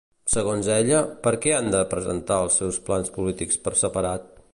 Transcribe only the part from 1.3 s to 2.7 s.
què han de presentar els